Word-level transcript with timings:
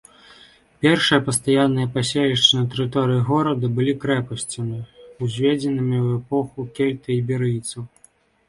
Першыя 0.83 1.19
пастаянныя 1.27 1.89
паселішчы 1.97 2.53
на 2.61 2.71
тэрыторыі 2.71 3.21
горада 3.29 3.65
былі 3.81 3.93
крэпасцямі, 4.05 4.79
узведзенымі 5.27 5.97
ў 6.05 6.07
эпоху 6.19 6.59
кельта-іберыйцаў. 6.81 7.81